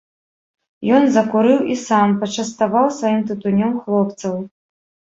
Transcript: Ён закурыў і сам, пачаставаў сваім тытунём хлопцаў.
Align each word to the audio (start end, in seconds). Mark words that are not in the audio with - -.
Ён 0.99 1.05
закурыў 1.17 1.59
і 1.75 1.77
сам, 1.85 2.17
пачаставаў 2.25 2.93
сваім 2.99 3.23
тытунём 3.31 3.81
хлопцаў. 3.87 4.35